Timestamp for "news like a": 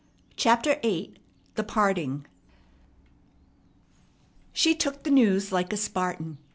5.11-5.77